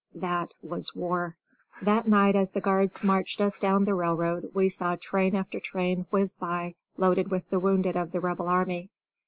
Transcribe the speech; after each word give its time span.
That 0.15 0.55
was 0.63 0.95
war. 0.95 1.37
That 1.83 2.07
night 2.07 2.35
as 2.35 2.49
the 2.49 2.59
guards 2.59 3.03
marched 3.03 3.39
us 3.39 3.59
down 3.59 3.85
the 3.85 3.93
railroad 3.93 4.49
we 4.51 4.67
saw 4.67 4.95
train 4.95 5.35
after 5.35 5.59
train 5.59 6.07
whiz 6.09 6.35
by 6.35 6.73
loaded 6.97 7.29
with 7.29 7.47
the 7.51 7.59
wounded 7.59 7.95
of 7.95 8.11
the 8.11 8.19
Rebel 8.19 8.47
army. 8.47 8.89